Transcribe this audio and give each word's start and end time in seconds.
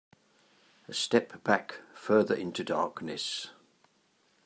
A 0.87 0.95
step 0.95 1.43
back 1.43 1.75
further 1.93 2.33
into 2.33 2.63
the 2.63 2.73
darkness. 2.73 3.51